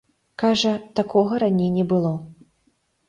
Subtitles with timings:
[0.43, 2.15] Кажа, такога раней не было.